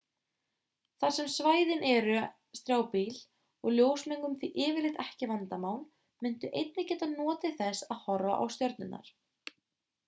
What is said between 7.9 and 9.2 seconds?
að horfa á stjörnurnar